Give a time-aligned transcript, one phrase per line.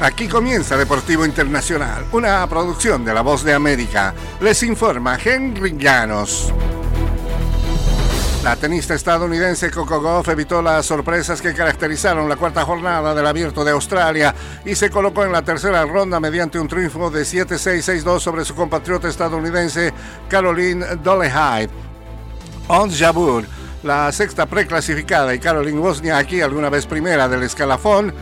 [0.00, 4.14] Aquí comienza Deportivo Internacional, una producción de La Voz de América.
[4.40, 6.52] Les informa Henry Llanos.
[8.44, 13.64] La tenista estadounidense Coco Goff evitó las sorpresas que caracterizaron la cuarta jornada del Abierto
[13.64, 14.32] de Australia
[14.64, 19.08] y se colocó en la tercera ronda mediante un triunfo de 7-6-6-2 sobre su compatriota
[19.08, 19.92] estadounidense
[20.28, 21.70] Caroline Dolehide.
[22.68, 23.44] Ons Jabur,
[23.82, 28.14] la sexta preclasificada, y Caroline Wozniacki, alguna vez primera del escalafón,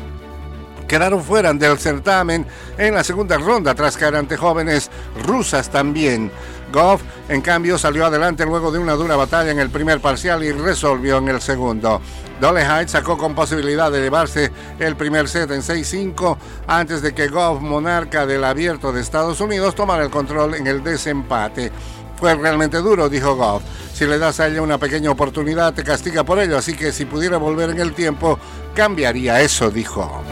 [0.86, 2.46] quedaron fuera del certamen
[2.78, 4.90] en la segunda ronda tras caer ante jóvenes
[5.24, 6.30] rusas también.
[6.72, 10.52] Goff, en cambio, salió adelante luego de una dura batalla en el primer parcial y
[10.52, 12.00] resolvió en el segundo.
[12.40, 17.60] Dolehide sacó con posibilidad de llevarse el primer set en 6-5 antes de que Goff,
[17.60, 21.72] monarca del abierto de Estados Unidos, tomara el control en el desempate.
[22.16, 23.62] Fue realmente duro, dijo Goff.
[23.94, 27.04] Si le das a ella una pequeña oportunidad, te castiga por ello, así que si
[27.06, 28.38] pudiera volver en el tiempo,
[28.74, 30.22] cambiaría eso, dijo.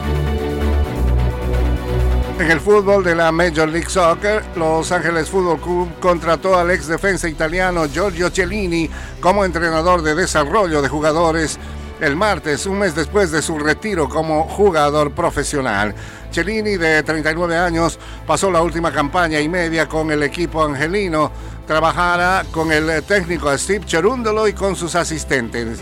[2.36, 6.88] En el fútbol de la Major League Soccer, Los Ángeles Fútbol Club contrató al ex
[6.88, 8.90] defensa italiano Giorgio Cellini
[9.20, 11.60] como entrenador de desarrollo de jugadores
[12.00, 15.94] el martes, un mes después de su retiro como jugador profesional.
[16.32, 21.30] Cellini, de 39 años, pasó la última campaña y media con el equipo angelino.
[21.68, 25.78] Trabajará con el técnico Steve Cherundolo y con sus asistentes.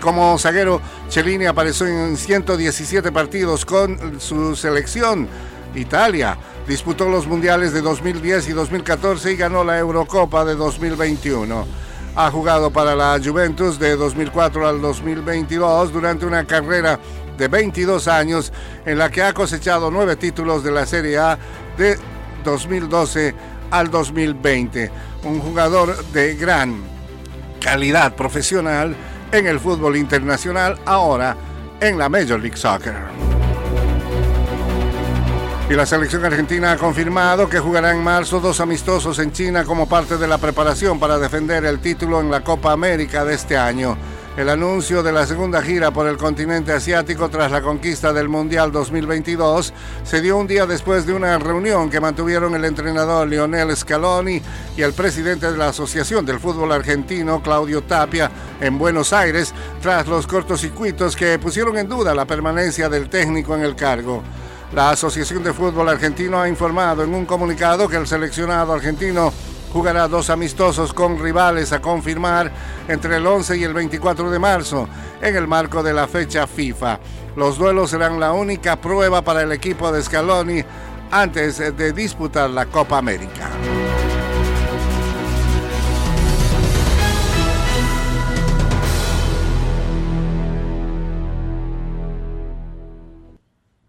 [0.00, 5.28] Como zaguero, Cellini apareció en 117 partidos con su selección
[5.74, 6.36] Italia.
[6.66, 11.66] Disputó los mundiales de 2010 y 2014 y ganó la Eurocopa de 2021.
[12.16, 16.98] Ha jugado para la Juventus de 2004 al 2022 durante una carrera
[17.36, 18.52] de 22 años
[18.84, 21.38] en la que ha cosechado nueve títulos de la Serie A
[21.76, 21.98] de
[22.44, 23.34] 2012
[23.70, 24.90] al 2020.
[25.24, 26.82] Un jugador de gran
[27.60, 28.96] calidad profesional
[29.32, 31.36] en el fútbol internacional, ahora
[31.80, 33.35] en la Major League Soccer.
[35.68, 39.88] Y la selección argentina ha confirmado que jugará en marzo dos amistosos en China como
[39.88, 43.96] parte de la preparación para defender el título en la Copa América de este año.
[44.36, 48.70] El anuncio de la segunda gira por el continente asiático tras la conquista del Mundial
[48.70, 49.72] 2022
[50.04, 54.40] se dio un día después de una reunión que mantuvieron el entrenador Lionel Scaloni
[54.76, 60.06] y el presidente de la Asociación del Fútbol Argentino, Claudio Tapia, en Buenos Aires, tras
[60.06, 64.22] los cortocircuitos que pusieron en duda la permanencia del técnico en el cargo.
[64.72, 69.32] La Asociación de Fútbol Argentino ha informado en un comunicado que el seleccionado argentino
[69.72, 72.50] jugará dos amistosos con rivales a confirmar
[72.88, 74.88] entre el 11 y el 24 de marzo
[75.22, 76.98] en el marco de la fecha FIFA.
[77.36, 80.64] Los duelos serán la única prueba para el equipo de Scaloni
[81.10, 83.50] antes de disputar la Copa América.